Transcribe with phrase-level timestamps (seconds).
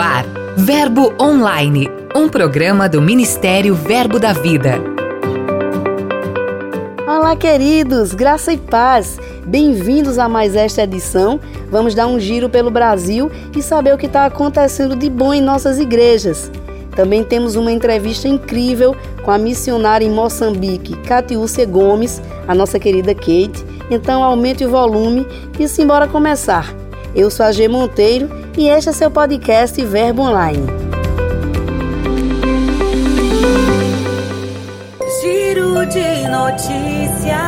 [0.00, 0.24] ar,
[0.56, 4.80] Verbo Online, um programa do Ministério Verbo da Vida.
[7.06, 9.18] Olá, queridos, graça e paz.
[9.46, 11.38] Bem-vindos a mais esta edição.
[11.70, 15.42] Vamos dar um giro pelo Brasil e saber o que está acontecendo de bom em
[15.42, 16.50] nossas igrejas.
[16.96, 23.14] Também temos uma entrevista incrível com a missionária em Moçambique, Catiúcia Gomes, a nossa querida
[23.14, 23.64] Kate.
[23.90, 25.26] Então aumente o volume
[25.58, 26.79] e simbora começar.
[27.14, 30.64] Eu sou a G Monteiro e este é seu podcast Verbo Online.
[35.20, 37.40] Giro de notícias.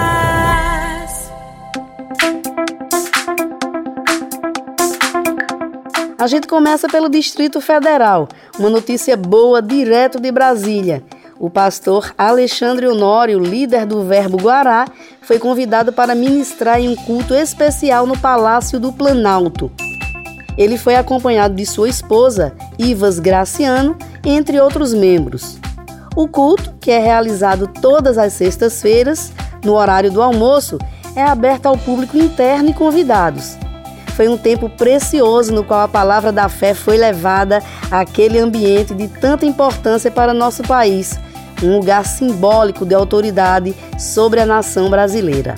[6.18, 8.28] A gente começa pelo Distrito Federal.
[8.58, 11.04] Uma notícia boa direto de Brasília.
[11.38, 14.86] O pastor Alexandre Honório, líder do Verbo Guará,
[15.22, 19.70] foi convidado para ministrar em um culto especial no Palácio do Planalto.
[20.56, 25.58] Ele foi acompanhado de sua esposa, Ivas Graciano, entre outros membros.
[26.14, 29.32] O culto, que é realizado todas as sextas-feiras,
[29.64, 30.78] no horário do almoço,
[31.16, 33.56] é aberto ao público interno e convidados.
[34.14, 39.08] Foi um tempo precioso no qual a palavra da fé foi levada àquele ambiente de
[39.08, 41.18] tanta importância para nosso país,
[41.62, 45.54] um lugar simbólico de autoridade sobre a nação brasileira.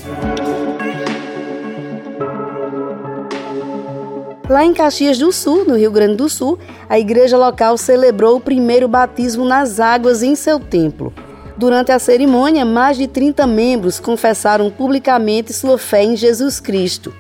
[4.49, 8.41] Lá em Caxias do Sul, no Rio Grande do Sul, a igreja local celebrou o
[8.41, 11.15] primeiro batismo nas águas em seu templo.
[11.57, 17.15] Durante a cerimônia, mais de 30 membros confessaram publicamente sua fé em Jesus Cristo.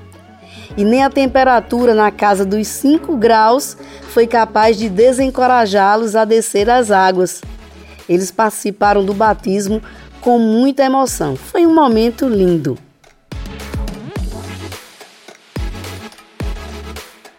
[0.76, 3.76] E nem a temperatura na casa dos 5 graus
[4.10, 7.40] foi capaz de desencorajá-los a descer as águas.
[8.08, 9.82] Eles participaram do batismo
[10.20, 11.36] com muita emoção.
[11.36, 12.78] Foi um momento lindo.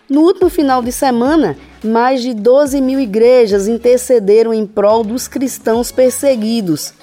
[0.08, 5.92] No último final de semana, mais de 12 mil igrejas intercederam em prol dos cristãos
[5.92, 6.94] perseguidos.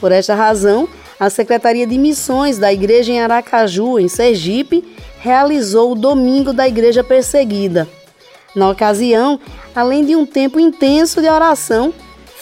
[0.00, 0.88] Por esta razão,
[1.18, 4.84] a Secretaria de Missões da Igreja em Aracaju, em Sergipe,
[5.20, 7.88] realizou o Domingo da Igreja Perseguida.
[8.54, 9.38] Na ocasião,
[9.74, 11.92] além de um tempo intenso de oração,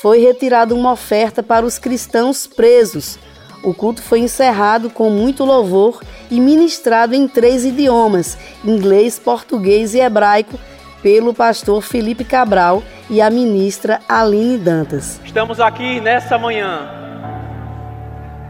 [0.05, 3.19] foi retirada uma oferta para os cristãos presos.
[3.63, 10.01] O culto foi encerrado com muito louvor e ministrado em três idiomas: inglês, português e
[10.01, 10.61] hebraico,
[11.03, 15.19] pelo pastor Felipe Cabral e a ministra Aline Dantas.
[15.25, 16.87] Estamos aqui nessa manhã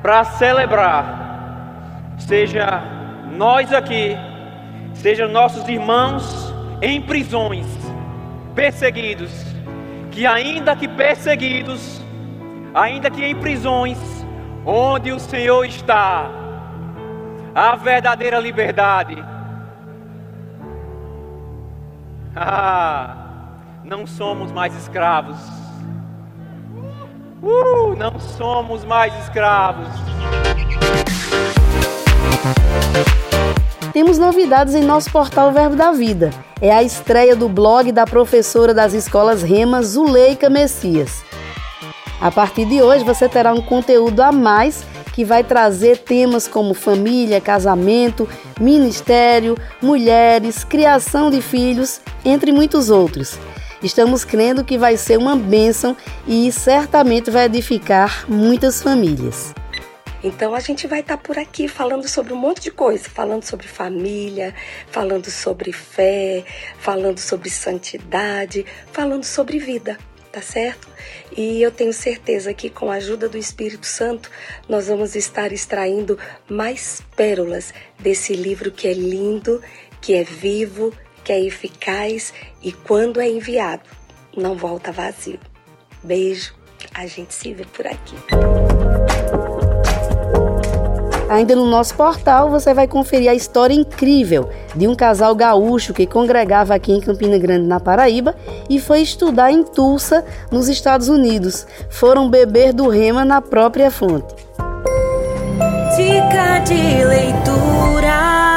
[0.02, 2.82] para celebrar, seja
[3.30, 4.16] nós aqui,
[4.92, 7.68] seja nossos irmãos em prisões,
[8.56, 9.53] perseguidos,
[10.14, 12.00] que ainda que perseguidos,
[12.72, 13.98] ainda que em prisões,
[14.64, 16.30] onde o Senhor está,
[17.52, 19.16] a verdadeira liberdade.
[22.36, 23.14] Ah,
[23.84, 25.36] não somos mais escravos.
[27.40, 29.86] Uh, não somos mais escravos.
[34.34, 36.30] Novidades em nosso portal Verbo da Vida.
[36.60, 41.22] É a estreia do blog da professora das escolas Rema, Zuleika Messias.
[42.20, 46.74] A partir de hoje você terá um conteúdo a mais que vai trazer temas como
[46.74, 48.28] família, casamento,
[48.60, 53.38] ministério, mulheres, criação de filhos, entre muitos outros.
[53.80, 55.96] Estamos crendo que vai ser uma bênção
[56.26, 59.54] e certamente vai edificar muitas famílias.
[60.24, 63.44] Então a gente vai estar tá por aqui falando sobre um monte de coisa, falando
[63.44, 64.54] sobre família,
[64.90, 66.42] falando sobre fé,
[66.78, 69.98] falando sobre santidade, falando sobre vida,
[70.32, 70.88] tá certo?
[71.36, 74.30] E eu tenho certeza que com a ajuda do Espírito Santo
[74.66, 76.18] nós vamos estar extraindo
[76.48, 79.62] mais pérolas desse livro que é lindo,
[80.00, 80.90] que é vivo,
[81.22, 82.32] que é eficaz
[82.62, 83.90] e quando é enviado
[84.34, 85.38] não volta vazio.
[86.02, 86.54] Beijo,
[86.94, 88.16] a gente se vê por aqui.
[91.28, 96.06] Ainda no nosso portal você vai conferir a história incrível de um casal gaúcho que
[96.06, 98.34] congregava aqui em Campina Grande, na Paraíba,
[98.68, 101.66] e foi estudar em Tulsa, nos Estados Unidos.
[101.88, 104.34] Foram beber do rema na própria fonte.
[105.96, 108.53] Dica de leitura.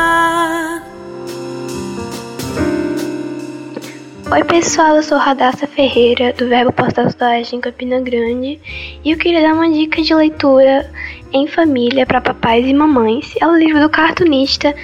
[4.29, 8.59] Oi pessoal, eu sou Radassa Ferreira do Verbo Postal Cidade em Campina Grande
[9.01, 10.91] e eu queria dar uma dica de leitura
[11.31, 13.33] em família para papais e mamães.
[13.39, 14.75] É o livro do cartunista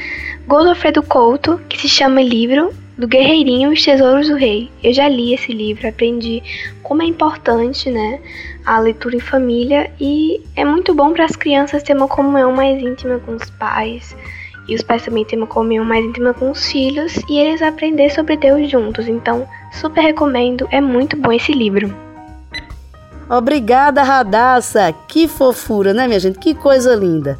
[0.48, 4.72] Godofredo Couto, que se chama Livro do Guerreirinho e os Tesouros do Rei.
[4.82, 6.42] Eu já li esse livro, aprendi
[6.82, 8.22] como é importante, né,
[8.66, 12.82] a leitura em família e é muito bom para as crianças ter uma comunhão mais
[12.82, 14.16] íntima com os pais
[14.68, 18.10] e os pais também têm uma comunhão mais íntima com os filhos e eles aprender
[18.10, 19.08] sobre Deus juntos.
[19.08, 21.94] Então, Super recomendo, é muito bom esse livro.
[23.30, 24.94] Obrigada, Radassa.
[25.08, 26.38] Que fofura, né, minha gente?
[26.38, 27.40] Que coisa linda.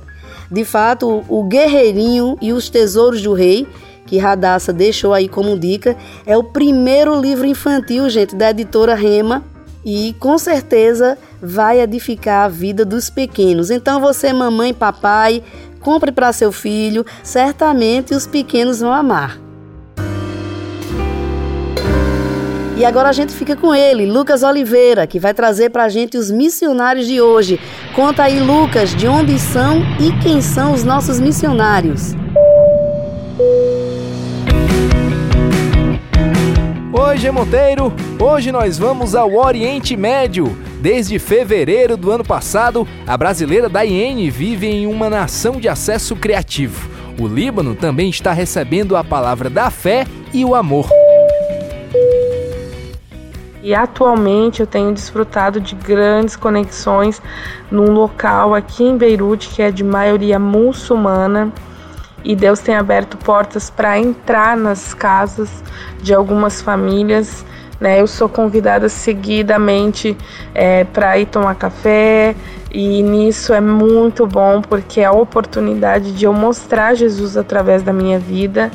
[0.50, 3.68] De fato, o Guerreirinho e os Tesouros do Rei,
[4.06, 9.44] que Radassa deixou aí como dica, é o primeiro livro infantil, gente, da editora Rema
[9.86, 13.70] e com certeza vai edificar a vida dos pequenos.
[13.70, 15.44] Então, você, mamãe papai,
[15.84, 19.44] compre para seu filho, certamente os pequenos vão amar.
[22.76, 26.18] E agora a gente fica com ele, Lucas Oliveira, que vai trazer para a gente
[26.18, 27.60] os missionários de hoje.
[27.96, 32.16] Conta aí, Lucas, de onde são e quem são os nossos missionários.
[36.92, 37.94] Oi, G Monteiro!
[38.20, 40.73] Hoje nós vamos ao Oriente Médio.
[40.84, 46.90] Desde fevereiro do ano passado, a brasileira Daiane vive em uma nação de acesso criativo.
[47.18, 50.90] O Líbano também está recebendo a palavra da fé e o amor.
[53.62, 57.22] E atualmente eu tenho desfrutado de grandes conexões
[57.72, 61.50] num local aqui em Beirute que é de maioria muçulmana.
[62.26, 65.64] E Deus tem aberto portas para entrar nas casas
[66.02, 67.46] de algumas famílias.
[67.80, 68.00] Né?
[68.00, 70.16] Eu sou convidada seguidamente
[70.54, 72.36] é, para ir tomar café,
[72.72, 77.94] e nisso é muito bom porque é a oportunidade de eu mostrar Jesus através da
[77.94, 78.72] minha vida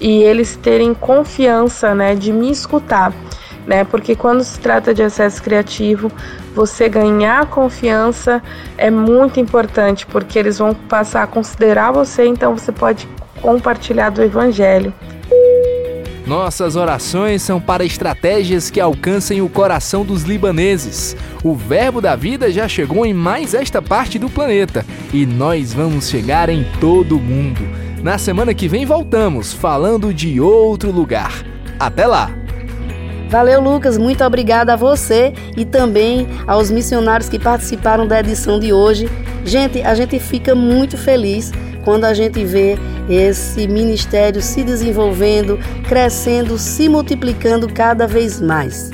[0.00, 3.12] e eles terem confiança né, de me escutar
[3.66, 3.84] né?
[3.84, 6.10] Porque quando se trata de acesso criativo,
[6.54, 8.42] você ganhar confiança
[8.76, 13.08] é muito importante, porque eles vão passar a considerar você, então você pode
[13.40, 14.92] compartilhar do evangelho.
[16.32, 21.14] Nossas orações são para estratégias que alcancem o coração dos libaneses.
[21.44, 24.82] O Verbo da Vida já chegou em mais esta parte do planeta
[25.12, 27.60] e nós vamos chegar em todo o mundo.
[28.02, 31.44] Na semana que vem voltamos falando de outro lugar.
[31.78, 32.30] Até lá!
[33.28, 33.98] Valeu, Lucas.
[33.98, 39.06] Muito obrigada a você e também aos missionários que participaram da edição de hoje.
[39.44, 41.52] Gente, a gente fica muito feliz
[41.84, 42.78] quando a gente vê
[43.08, 45.58] esse ministério se desenvolvendo,
[45.88, 48.90] crescendo, se multiplicando cada vez mais.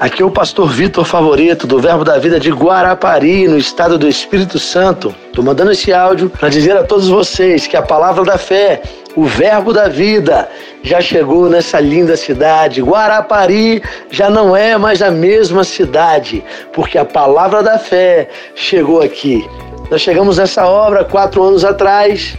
[0.01, 4.09] Aqui é o pastor Vitor Favorito, do Verbo da Vida de Guarapari, no estado do
[4.09, 5.15] Espírito Santo.
[5.35, 8.81] Estou mandando esse áudio para dizer a todos vocês que a palavra da fé,
[9.17, 10.49] o Verbo da Vida,
[10.81, 12.81] já chegou nessa linda cidade.
[12.81, 13.83] Guarapari
[14.13, 19.45] já não é mais a mesma cidade, porque a palavra da fé chegou aqui.
[19.91, 22.39] Nós chegamos nessa obra quatro anos atrás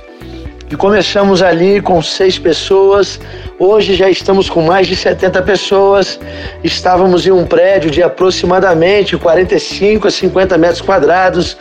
[0.69, 3.19] e começamos ali com seis pessoas.
[3.59, 6.19] Hoje já estamos com mais de 70 pessoas.
[6.63, 11.55] Estávamos em um prédio de aproximadamente 45 a 50 metros quadrados.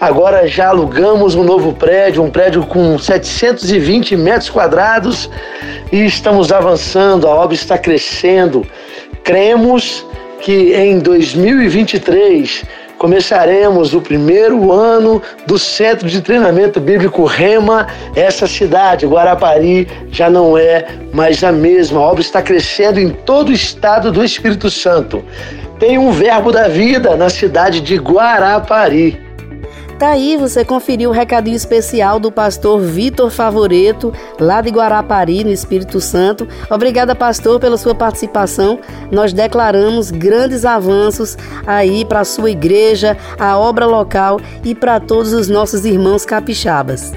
[0.00, 5.28] Agora já alugamos um novo prédio, um prédio com 720 metros quadrados
[5.92, 7.26] e estamos avançando.
[7.26, 8.66] A obra está crescendo.
[9.22, 10.04] Cremos
[10.40, 12.64] que em 2023
[13.06, 17.86] começaremos o primeiro ano do Centro de Treinamento Bíblico Rema.
[18.16, 22.00] Essa cidade, Guarapari, já não é mais a mesma.
[22.00, 25.24] A obra está crescendo em todo o estado do Espírito Santo.
[25.78, 29.25] Tem um verbo da vida na cidade de Guarapari.
[29.98, 35.50] Tá aí, você conferiu o recadinho especial do pastor Vitor Favoreto, lá de Guarapari, no
[35.50, 36.46] Espírito Santo.
[36.68, 38.78] Obrigada, pastor, pela sua participação.
[39.10, 45.32] Nós declaramos grandes avanços aí para a sua igreja, a obra local e para todos
[45.32, 47.12] os nossos irmãos capixabas.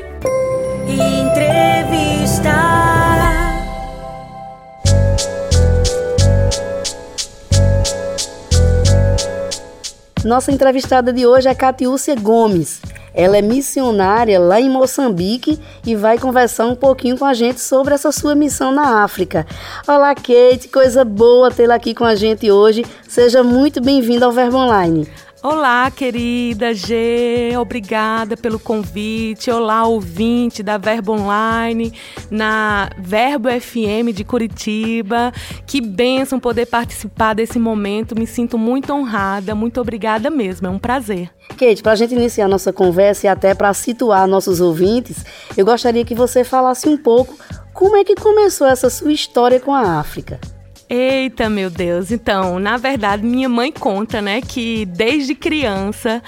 [10.25, 12.81] Nossa entrevistada de hoje é Catiúcia Gomes.
[13.13, 17.93] Ela é missionária lá em Moçambique e vai conversar um pouquinho com a gente sobre
[17.93, 19.47] essa sua missão na África.
[19.87, 22.85] Olá, Kate, coisa boa tê-la aqui com a gente hoje.
[23.07, 25.07] Seja muito bem-vinda ao Verbo Online.
[25.41, 29.49] Olá, querida G, obrigada pelo convite.
[29.49, 31.93] Olá, ouvinte da Verbo Online,
[32.29, 35.31] na Verbo FM de Curitiba.
[35.65, 38.19] Que bênção poder participar desse momento.
[38.19, 39.55] Me sinto muito honrada.
[39.55, 40.67] Muito obrigada mesmo.
[40.67, 41.31] É um prazer.
[41.57, 45.23] Kate, para a gente iniciar nossa conversa e até para situar nossos ouvintes,
[45.55, 47.37] eu gostaria que você falasse um pouco
[47.73, 50.37] como é que começou essa sua história com a África.
[50.91, 52.11] Eita, meu Deus.
[52.11, 56.19] Então, na verdade, minha mãe conta, né, que desde criança,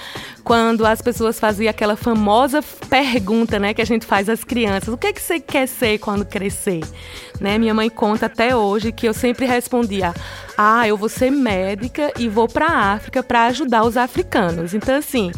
[0.44, 4.96] quando as pessoas faziam aquela famosa pergunta, né, que a gente faz às crianças: "O
[4.96, 6.80] que é que você quer ser quando crescer?",
[7.40, 7.58] né?
[7.58, 10.14] Minha mãe conta até hoje que eu sempre respondia:
[10.56, 14.74] "Ah, eu vou ser médica e vou para a África para ajudar os africanos".
[14.74, 15.32] Então, assim,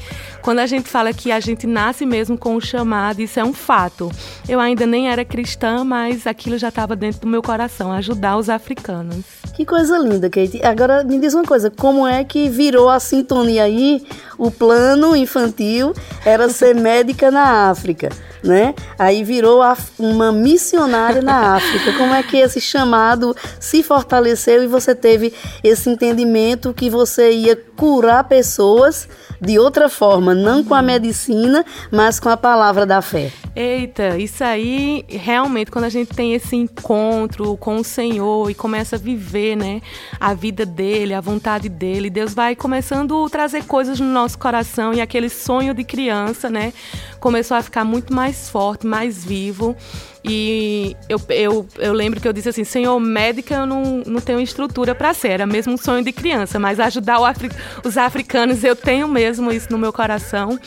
[0.44, 3.54] quando a gente fala que a gente nasce mesmo com o chamado, isso é um
[3.54, 4.12] fato.
[4.46, 8.50] Eu ainda nem era cristã, mas aquilo já estava dentro do meu coração, ajudar os
[8.50, 9.24] africanos.
[9.54, 10.62] Que coisa linda, Kate.
[10.62, 14.06] Agora me diz uma coisa, como é que virou a sintonia aí?
[14.36, 15.94] O plano infantil
[16.26, 18.10] era ser médica na África,
[18.44, 18.74] né?
[18.98, 19.62] Aí virou
[19.98, 21.94] uma missionária na África.
[21.94, 25.32] Como é que esse chamado se fortaleceu e você teve
[25.62, 29.08] esse entendimento que você ia curar pessoas
[29.40, 33.30] de outra forma, não com a medicina, mas com a palavra da fé.
[33.54, 38.96] Eita, isso aí realmente quando a gente tem esse encontro com o Senhor e começa
[38.96, 39.80] a viver, né,
[40.18, 44.92] a vida dele, a vontade dele, Deus vai começando a trazer coisas no nosso coração
[44.92, 46.72] e aquele sonho de criança, né,
[47.20, 49.76] começou a ficar muito mais forte, mais vivo.
[50.24, 54.40] E eu, eu, eu lembro que eu disse assim: Senhor, médica eu não, não tenho
[54.40, 57.50] estrutura para ser, era mesmo um sonho de criança, mas ajudar Afri
[57.84, 60.58] os africanos eu tenho mesmo isso no meu coração.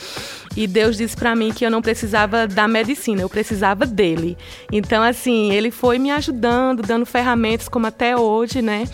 [0.57, 4.35] E Deus disse para mim que eu não precisava da medicina, eu precisava dele.
[4.71, 8.85] Então, assim, ele foi me ajudando, dando ferramentas, como até hoje, né?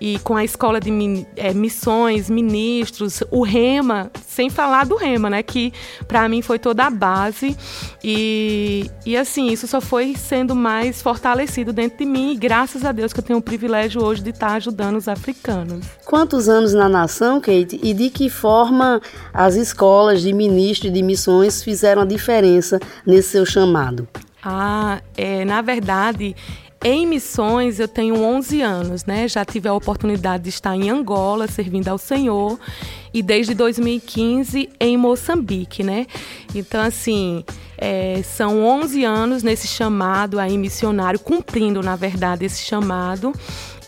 [0.00, 0.90] E com a escola de
[1.36, 5.44] é, missões, ministros, o Rema, sem falar do Rema, né?
[5.44, 5.72] Que
[6.08, 7.56] para mim foi toda a base.
[8.02, 12.32] E, e assim, isso só foi sendo mais fortalecido dentro de mim.
[12.32, 15.84] E graças a Deus que eu tenho o privilégio hoje de estar ajudando os africanos.
[16.04, 17.80] Quantos anos na nação, Kate?
[17.82, 19.00] E de que forma
[19.32, 24.08] as escolas de ministro e de missões fizeram a diferença nesse seu chamado?
[24.44, 26.34] Ah, é, na verdade,
[26.84, 29.28] em missões eu tenho 11 anos, né?
[29.28, 32.58] Já tive a oportunidade de estar em Angola servindo ao Senhor
[33.14, 36.06] e desde 2015 em Moçambique, né?
[36.54, 37.44] Então assim,
[37.78, 43.32] é, são 11 anos nesse chamado aí missionário, cumprindo na verdade esse chamado.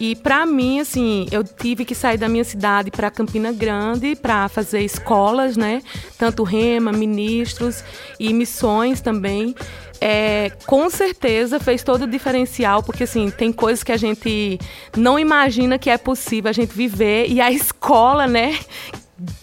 [0.00, 4.48] E para mim, assim, eu tive que sair da minha cidade para Campina Grande para
[4.48, 5.82] fazer escolas, né?
[6.18, 7.84] Tanto Rema, ministros
[8.18, 9.54] e missões também.
[10.00, 14.58] É, com certeza fez todo o diferencial, porque assim, tem coisas que a gente
[14.96, 18.58] não imagina que é possível a gente viver, e a escola, né,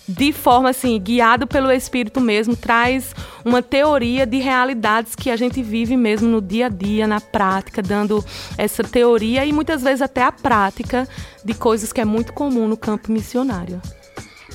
[0.08, 3.16] de forma assim, guiado pelo Espírito mesmo, traz
[3.46, 7.82] uma teoria de realidades que a gente vive mesmo no dia a dia, na prática,
[7.82, 8.24] dando
[8.58, 11.08] essa teoria e muitas vezes até a prática
[11.44, 13.82] de coisas que é muito comum no campo missionário.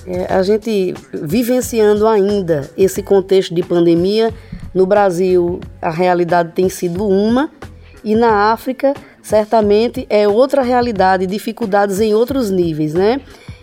[0.07, 4.33] É, a gente vivenciando ainda esse contexto de pandemia,
[4.73, 7.51] no Brasil a realidade tem sido uma
[8.05, 13.21] e na África certamente é outra realidade, dificuldades em outros níveis, né?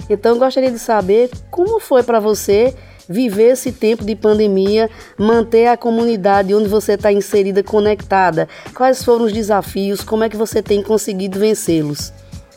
[0.10, 2.76] Então, gostaria de saber como foi para você
[3.08, 8.48] viver esse tempo de pandemia, manter a comunidade onde você está inserida conectada.
[8.76, 10.02] Quais foram os desafios?
[10.02, 12.12] Como é que você tem conseguido vencê-los?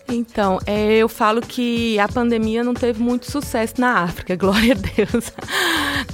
[0.08, 4.76] Então, é, eu falo que a pandemia não teve muito sucesso na África, glória a
[4.76, 5.32] Deus.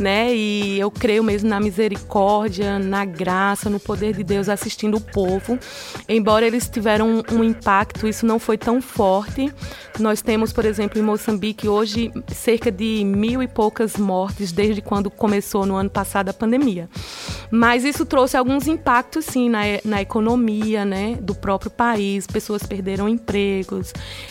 [0.01, 0.35] né?
[0.35, 5.59] E eu creio mesmo na misericórdia, na graça, no poder de Deus assistindo o povo.
[6.09, 9.53] Embora eles tiveram um, um impacto, isso não foi tão forte.
[9.99, 15.11] Nós temos, por exemplo, em Moçambique hoje cerca de mil e poucas mortes desde quando
[15.11, 16.89] começou no ano passado a pandemia.
[17.51, 22.27] Mas isso trouxe alguns impactos, sim, na, na economia né, do próprio país.
[22.27, 23.82] Pessoas perderam empregos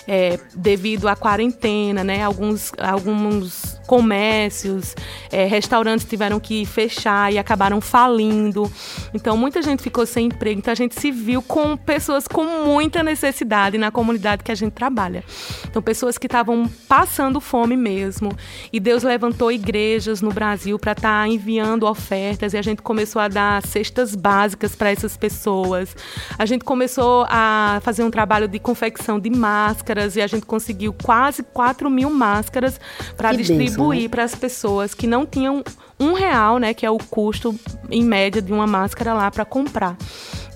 [0.08, 2.24] é, devido à quarentena, né?
[2.24, 4.96] Alguns, alguns comércios,
[5.32, 8.72] é, restaurantes tiveram que fechar e acabaram falindo.
[9.14, 10.60] Então, muita gente ficou sem emprego.
[10.60, 14.72] Então, a gente se viu com pessoas com muita necessidade na comunidade que a gente
[14.72, 15.24] trabalha.
[15.68, 18.32] Então, pessoas que estavam passando fome mesmo.
[18.72, 23.22] E Deus levantou igrejas no Brasil para estar tá enviando ofertas e a gente começou
[23.22, 25.96] a dar cestas básicas para essas pessoas.
[26.38, 30.94] A gente começou a fazer um trabalho de confecção de máscaras e a gente conseguiu
[30.94, 32.80] quase 4 mil máscaras
[33.18, 34.10] para distribuir né?
[34.10, 35.64] para as pessoas que não tinham
[36.00, 37.54] um real, né, que é o custo
[37.90, 39.98] em média de uma máscara lá para comprar.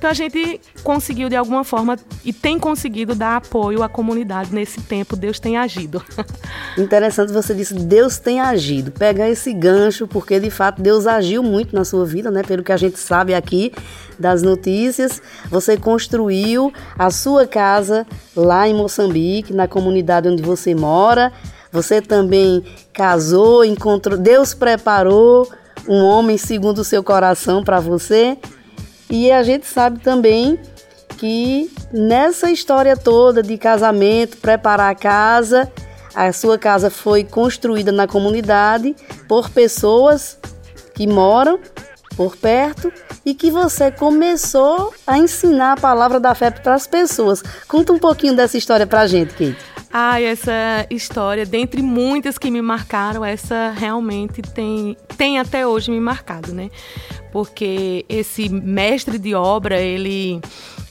[0.05, 4.79] Então a gente conseguiu de alguma forma e tem conseguido dar apoio à comunidade nesse
[4.81, 5.15] tempo.
[5.15, 5.99] Deus tem agido.
[6.77, 8.91] Interessante você disse Deus tem agido.
[8.91, 12.43] Pegar esse gancho porque de fato Deus agiu muito na sua vida, né?
[12.43, 13.73] Pelo que a gente sabe aqui
[14.19, 15.19] das notícias,
[15.49, 21.33] você construiu a sua casa lá em Moçambique, na comunidade onde você mora.
[21.71, 25.51] Você também casou, encontrou, Deus preparou
[25.87, 28.37] um homem segundo o seu coração para você.
[29.09, 30.59] E a gente sabe também
[31.17, 35.71] que nessa história toda de casamento, preparar a casa,
[36.13, 38.95] a sua casa foi construída na comunidade
[39.27, 40.37] por pessoas
[40.93, 41.59] que moram
[42.15, 42.91] por perto
[43.25, 47.43] e que você começou a ensinar a palavra da fé para as pessoas.
[47.67, 49.74] Conta um pouquinho dessa história para a gente, Kate.
[49.97, 56.01] Ah, essa história, dentre muitas que me marcaram, essa realmente tem, tem até hoje me
[56.01, 56.69] marcado, né?
[57.31, 60.41] Porque esse mestre de obra, ele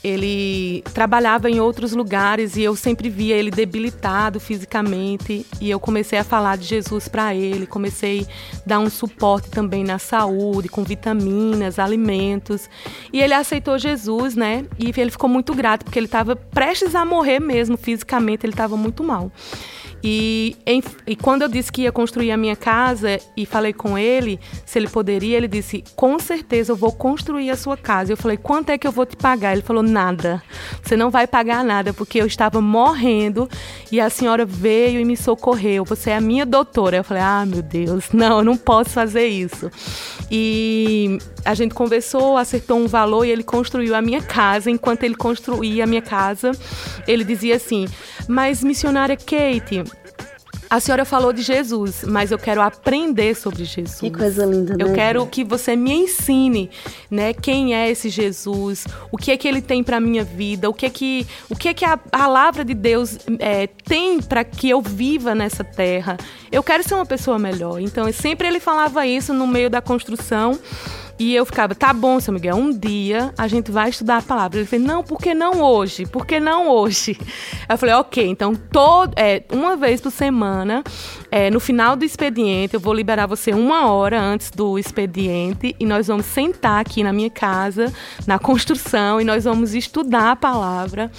[0.04, 6.18] ele trabalhava em outros lugares e eu sempre via ele debilitado fisicamente e eu comecei
[6.18, 10.84] a falar de Jesus para ele, comecei a dar um suporte também na saúde, com
[10.84, 12.68] vitaminas, alimentos.
[13.10, 14.66] E ele aceitou Jesus, né?
[14.78, 18.76] E ele ficou muito grato porque ele estava prestes a morrer mesmo fisicamente, ele estava
[18.76, 19.32] muito mal.
[20.06, 23.96] E, em, e quando eu disse que ia construir a minha casa e falei com
[23.96, 28.12] ele se ele poderia, ele disse: Com certeza eu vou construir a sua casa.
[28.12, 29.54] Eu falei: Quanto é que eu vou te pagar?
[29.54, 30.42] Ele falou: Nada.
[30.82, 33.48] Você não vai pagar nada, porque eu estava morrendo
[33.90, 35.86] e a senhora veio e me socorreu.
[35.86, 36.98] Você é a minha doutora.
[36.98, 39.70] Eu falei: Ah, meu Deus, não, eu não posso fazer isso.
[40.30, 44.70] E a gente conversou, acertou um valor e ele construiu a minha casa.
[44.70, 46.52] Enquanto ele construía a minha casa,
[47.08, 47.86] ele dizia assim:
[48.28, 49.82] Mas missionária Kate
[50.74, 54.00] a senhora falou de Jesus, mas eu quero aprender sobre Jesus.
[54.00, 54.94] Que coisa linda, Eu né?
[54.94, 56.68] quero que você me ensine,
[57.08, 60.74] né, quem é esse Jesus, o que é que ele tem para minha vida, o
[60.74, 64.68] que é que, o que é que a palavra de Deus é, tem para que
[64.68, 66.16] eu viva nessa terra.
[66.50, 67.80] Eu quero ser uma pessoa melhor.
[67.80, 70.58] Então, sempre ele falava isso no meio da construção.
[71.18, 74.58] E eu ficava, tá bom, seu Miguel, um dia a gente vai estudar a palavra.
[74.58, 76.06] Ele falou, não, por que não hoje?
[76.06, 77.16] Por que não hoje?
[77.68, 80.82] Eu falei, ok, então todo, é, uma vez por semana,
[81.34, 85.84] é, no final do expediente, eu vou liberar você uma hora antes do expediente e
[85.84, 87.92] nós vamos sentar aqui na minha casa,
[88.24, 91.10] na construção, e nós vamos estudar a palavra.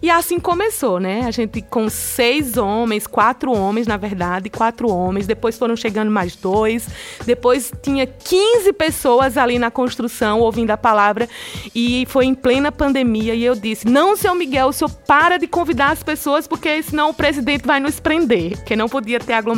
[0.00, 1.22] E assim começou, né?
[1.26, 5.26] A gente com seis homens, quatro homens, na verdade, quatro homens.
[5.26, 6.88] Depois foram chegando mais dois.
[7.24, 11.28] Depois tinha 15 pessoas ali na construção ouvindo a palavra.
[11.74, 13.34] E foi em plena pandemia.
[13.34, 17.10] E eu disse: Não, seu Miguel, o senhor para de convidar as pessoas, porque senão
[17.10, 18.58] o presidente vai nos prender.
[18.58, 19.55] Porque não podia ter aglomeração.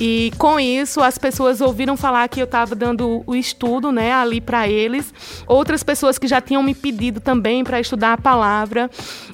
[0.00, 4.40] E com isso, as pessoas ouviram falar que eu estava dando o estudo, né, ali
[4.40, 5.12] para eles.
[5.46, 8.88] Outras pessoas que já tinham me pedido também para estudar a palavra.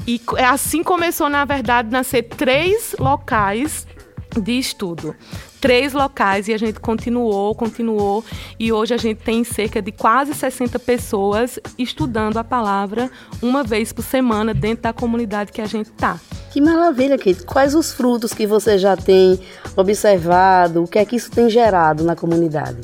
[0.06, 3.86] E assim começou, na verdade, nascer três locais
[4.40, 5.14] de estudo.
[5.60, 8.24] Três locais e a gente continuou, continuou.
[8.58, 13.10] E hoje a gente tem cerca de quase 60 pessoas estudando a palavra
[13.42, 16.18] uma vez por semana dentro da comunidade que a gente está.
[16.54, 17.42] Que maravilha, Kate.
[17.42, 19.40] Quais os frutos que você já tem
[19.74, 20.84] observado?
[20.84, 22.80] O que é que isso tem gerado na comunidade?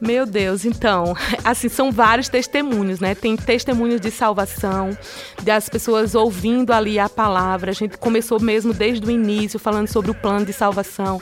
[0.00, 3.16] Meu Deus, então, assim, são vários testemunhos, né?
[3.16, 4.96] Tem testemunhos de salvação,
[5.42, 7.72] das pessoas ouvindo ali a palavra.
[7.72, 11.20] A gente começou mesmo desde o início falando sobre o plano de salvação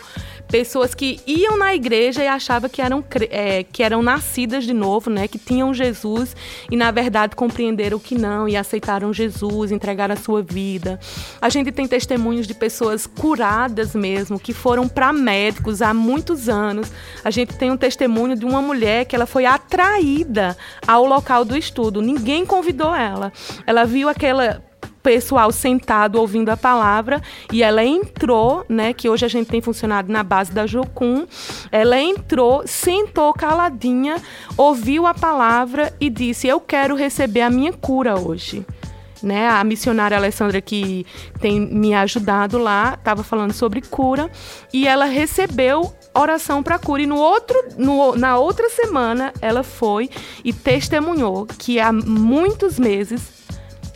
[0.53, 5.09] pessoas que iam na igreja e achavam que eram, é, que eram nascidas de novo,
[5.09, 5.27] né?
[5.27, 6.37] Que tinham Jesus
[6.71, 11.01] e, na verdade, compreenderam que não e aceitaram Jesus, entregaram a sua vida.
[11.41, 16.93] A gente tem testemunhos de pessoas curadas mesmo, que foram para médicos há muitos anos.
[17.25, 20.55] A gente tem um testemunho de uma mulher que ela foi atraída
[20.87, 22.03] ao local do estudo.
[22.03, 23.33] Ninguém convidou ela.
[23.67, 24.62] Ela viu aquela
[25.03, 27.21] pessoal sentado ouvindo a palavra.
[27.53, 31.27] E ela entrou, né, que hoje a gente tem funcionado na base da Jocum,
[31.71, 34.17] ela entrou, sentou caladinha,
[34.57, 38.65] ouviu a palavra e disse: "Eu quero receber a minha cura hoje".
[39.23, 41.07] Né, a missionária Alessandra que
[41.41, 44.29] tem me ajudado lá, estava falando sobre cura.
[44.73, 47.03] E ela recebeu oração para cura.
[47.03, 50.11] E no outro no, na outra semana ela foi
[50.45, 53.41] e testemunhou que há muitos meses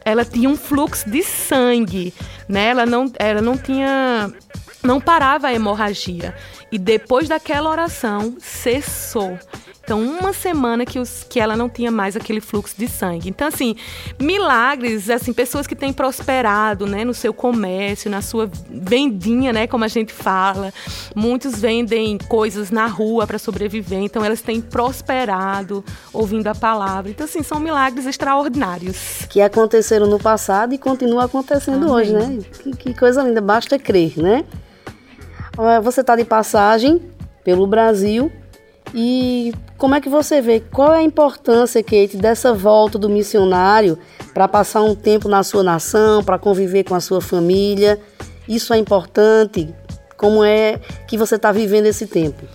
[0.06, 2.14] ela tinha um fluxo de sangue,
[2.48, 2.68] né?
[2.68, 4.32] Ela não, ela não tinha,
[4.80, 6.32] não parava a hemorragia.
[6.70, 9.38] E depois daquela oração, cessou.
[9.86, 13.28] Então, uma semana que, os, que ela não tinha mais aquele fluxo de sangue.
[13.28, 13.76] Então, assim,
[14.20, 19.84] milagres, assim, pessoas que têm prosperado, né, no seu comércio, na sua vendinha, né, como
[19.84, 20.74] a gente fala.
[21.14, 27.12] Muitos vendem coisas na rua para sobreviver, então elas têm prosperado ouvindo a palavra.
[27.12, 29.24] Então, assim, são milagres extraordinários.
[29.30, 31.94] Que aconteceram no passado e continuam acontecendo Amém.
[31.94, 32.38] hoje, né?
[32.60, 34.44] Que, que coisa linda, basta crer, né?
[35.82, 37.00] Você está de passagem
[37.42, 38.30] pelo Brasil
[38.94, 40.60] e como é que você vê?
[40.60, 43.98] Qual é a importância, Kate, dessa volta do missionário
[44.34, 47.98] para passar um tempo na sua nação, para conviver com a sua família?
[48.46, 49.74] Isso é importante?
[50.18, 52.46] Como é que você está vivendo esse tempo?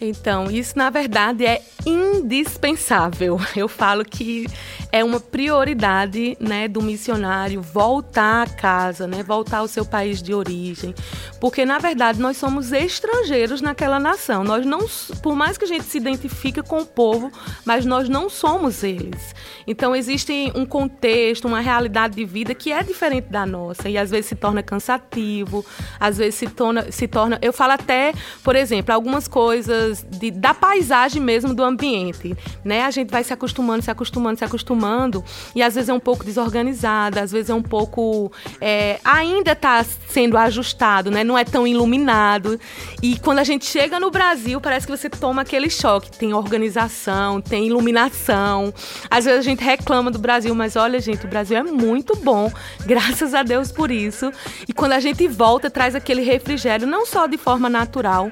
[0.00, 3.40] Então, isso na verdade é indispensável.
[3.56, 4.46] Eu falo que
[4.92, 10.34] é uma prioridade, né, do missionário voltar a casa, né, voltar ao seu país de
[10.34, 10.94] origem,
[11.40, 14.44] porque na verdade nós somos estrangeiros naquela nação.
[14.44, 14.80] Nós não,
[15.22, 17.30] por mais que a gente se identifique com o povo,
[17.64, 19.34] mas nós não somos eles.
[19.66, 24.10] Então existe um contexto, uma realidade de vida que é diferente da nossa e às
[24.10, 25.64] vezes se torna cansativo,
[25.98, 30.54] às vezes se torna, se torna, eu falo até, por exemplo, algumas coisas de, da
[30.54, 32.84] paisagem mesmo do ambiente, né?
[32.84, 36.24] A gente vai se acostumando, se acostumando, se acostumando e às vezes é um pouco
[36.24, 41.22] desorganizada, às vezes é um pouco é, ainda está sendo ajustado, né?
[41.24, 42.58] Não é tão iluminado.
[43.02, 47.40] E quando a gente chega no Brasil parece que você toma aquele choque, tem organização,
[47.40, 48.72] tem iluminação,
[49.10, 52.52] às vezes a gente reclama do Brasil, mas olha gente, o Brasil é muito bom,
[52.84, 54.32] graças a Deus por isso.
[54.68, 58.30] E quando a gente volta traz aquele refrigério não só de forma natural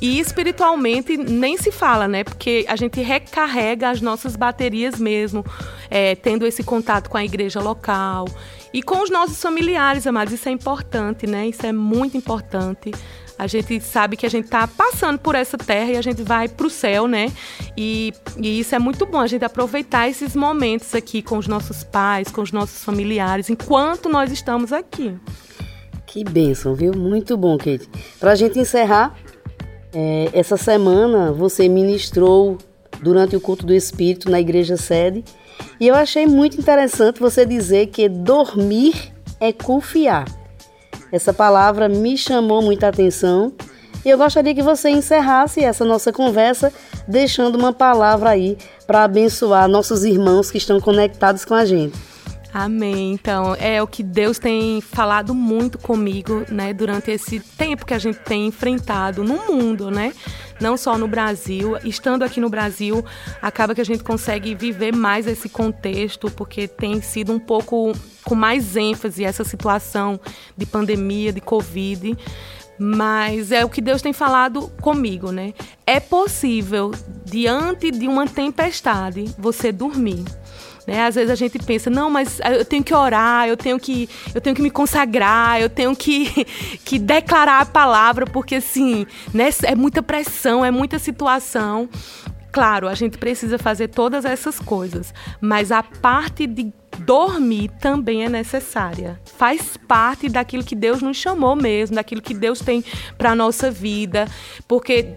[0.00, 2.24] e espiritualmente nem se fala, né?
[2.24, 5.44] Porque a gente recarrega as nossas baterias mesmo,
[5.90, 8.26] é, tendo esse contato com a igreja local
[8.72, 10.32] e com os nossos familiares, amados.
[10.32, 11.48] Isso é importante, né?
[11.48, 12.92] Isso é muito importante.
[13.38, 16.46] A gente sabe que a gente está passando por essa terra e a gente vai
[16.46, 17.32] para o céu, né?
[17.76, 21.82] E, e, isso é muito bom, a gente aproveitar esses momentos aqui com os nossos
[21.82, 25.16] pais, com os nossos familiares, enquanto nós estamos aqui.
[26.06, 26.92] Que bênção, viu?
[26.92, 27.88] Muito bom, Kate.
[28.18, 29.16] Para a gente encerrar,
[29.92, 32.58] é, essa semana você ministrou
[33.02, 35.24] durante o culto do Espírito na igreja sede
[35.78, 40.26] e eu achei muito interessante você dizer que dormir é confiar.
[41.10, 43.52] Essa palavra me chamou muita atenção
[44.04, 46.72] e eu gostaria que você encerrasse essa nossa conversa
[47.06, 52.09] deixando uma palavra aí para abençoar nossos irmãos que estão conectados com a gente.
[52.52, 53.12] Amém.
[53.12, 57.98] Então, é o que Deus tem falado muito comigo, né, durante esse tempo que a
[57.98, 60.12] gente tem enfrentado no mundo, né?
[60.60, 61.76] Não só no Brasil.
[61.84, 63.04] Estando aqui no Brasil,
[63.40, 67.92] acaba que a gente consegue viver mais esse contexto, porque tem sido um pouco
[68.24, 70.18] com mais ênfase essa situação
[70.56, 72.16] de pandemia, de Covid.
[72.78, 75.52] Mas é o que Deus tem falado comigo, né?
[75.86, 76.90] É possível,
[77.24, 80.24] diante de uma tempestade, você dormir.
[80.90, 81.06] Né?
[81.06, 84.40] Às vezes a gente pensa, não, mas eu tenho que orar, eu tenho que, eu
[84.40, 86.44] tenho que me consagrar, eu tenho que,
[86.84, 91.88] que declarar a palavra, porque assim, né, é muita pressão, é muita situação.
[92.50, 98.28] Claro, a gente precisa fazer todas essas coisas, mas a parte de dormir também é
[98.28, 99.20] necessária.
[99.36, 102.84] Faz parte daquilo que Deus nos chamou mesmo, daquilo que Deus tem
[103.16, 104.26] para nossa vida,
[104.66, 105.14] porque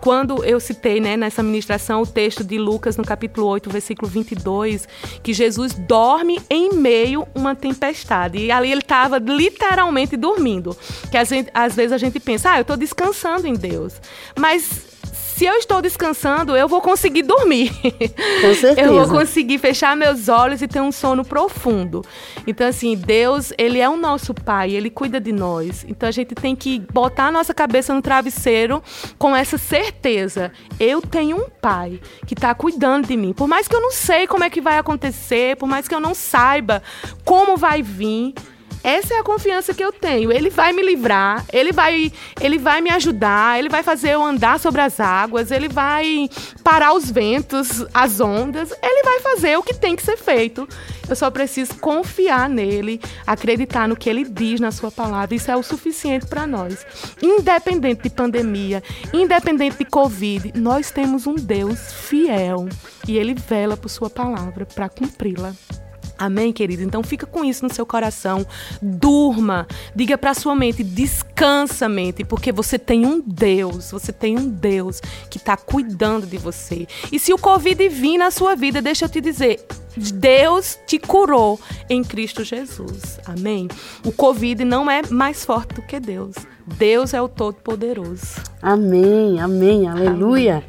[0.00, 4.88] quando eu citei né, nessa ministração o texto de Lucas no capítulo 8, versículo 22,
[5.22, 8.38] que Jesus dorme em meio uma tempestade.
[8.38, 10.76] E ali ele estava literalmente dormindo.
[11.10, 13.94] Que às vezes a gente pensa, ah, eu estou descansando em Deus.
[14.38, 14.87] Mas
[15.38, 17.70] se eu estou descansando, eu vou conseguir dormir.
[17.70, 18.80] Com certeza.
[18.80, 22.04] eu vou conseguir fechar meus olhos e ter um sono profundo.
[22.44, 25.86] Então, assim, Deus, Ele é o nosso Pai, Ele cuida de nós.
[25.88, 28.82] Então, a gente tem que botar a nossa cabeça no travesseiro
[29.16, 30.50] com essa certeza.
[30.80, 33.32] Eu tenho um Pai que está cuidando de mim.
[33.32, 36.00] Por mais que eu não sei como é que vai acontecer, por mais que eu
[36.00, 36.82] não saiba
[37.24, 38.34] como vai vir,
[38.88, 40.32] essa é a confiança que eu tenho.
[40.32, 44.58] Ele vai me livrar, ele vai, ele vai me ajudar, ele vai fazer eu andar
[44.58, 46.30] sobre as águas, ele vai
[46.64, 50.66] parar os ventos, as ondas, ele vai fazer o que tem que ser feito.
[51.06, 55.34] Eu só preciso confiar nele, acreditar no que ele diz na sua palavra.
[55.34, 56.86] Isso é o suficiente para nós.
[57.20, 62.66] Independente de pandemia, independente de Covid, nós temos um Deus fiel
[63.06, 65.54] e ele vela por sua palavra para cumpri-la.
[66.18, 66.82] Amém, querido?
[66.82, 68.44] Então fica com isso no seu coração.
[68.82, 69.66] Durma.
[69.94, 75.00] Diga para sua mente, descansa mente, porque você tem um Deus, você tem um Deus
[75.30, 76.88] que está cuidando de você.
[77.12, 79.64] E se o Covid vir na sua vida, deixa eu te dizer,
[79.96, 83.20] Deus te curou em Cristo Jesus.
[83.24, 83.68] Amém?
[84.04, 86.34] O Covid não é mais forte do que Deus.
[86.66, 88.42] Deus é o Todo-Poderoso.
[88.60, 90.56] Amém, amém, aleluia.
[90.56, 90.68] Amém.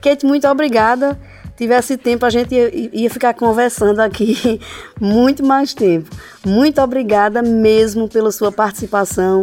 [0.00, 1.18] Kate, muito obrigada
[1.56, 4.60] tivesse tempo, a gente ia, ia, ficar conversando aqui
[5.00, 6.10] muito mais tempo.
[6.44, 9.42] Muito obrigada mesmo pela sua participação.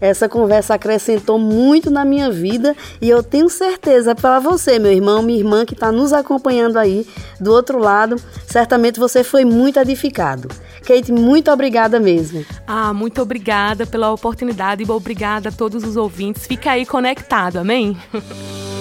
[0.00, 5.22] Essa conversa acrescentou muito na minha vida e eu tenho certeza para você, meu irmão,
[5.22, 7.06] minha irmã que está nos acompanhando aí
[7.40, 8.16] do outro lado,
[8.46, 10.48] certamente você foi muito edificado.
[10.86, 12.46] Kate, muito obrigada mesmo.
[12.66, 16.46] Ah, muito obrigada pela oportunidade e obrigada a todos os ouvintes.
[16.46, 17.96] Fica aí conectado, amém?